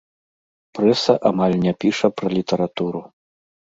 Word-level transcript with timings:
Прэса 0.77 1.17
амаль 1.33 1.57
не 1.69 1.77
піша 1.87 2.07
пра 2.19 2.27
літаратуру. 2.39 3.09